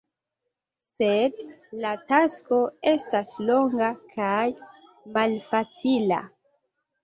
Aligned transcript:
Sed 0.85 1.43
la 1.83 1.91
tasko 2.13 2.59
estas 2.93 3.35
longa 3.53 3.93
kaj 4.17 4.49
malfacila. 5.15 6.23